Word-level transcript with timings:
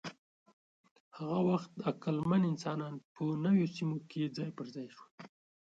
هغه 1.17 1.37
وخت 1.49 1.73
عقلمن 1.89 2.41
انسانان 2.51 2.93
په 3.13 3.23
نویو 3.45 3.67
سیمو 3.75 3.97
کې 4.09 4.33
ځای 4.37 4.49
پر 4.57 4.65
ځای 4.75 4.87
شول. 4.95 5.09